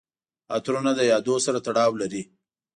عطرونه 0.55 0.91
د 0.95 1.01
یادونو 1.11 1.43
سره 1.45 1.57
تړاو 1.65 1.91
لري. 2.01 2.23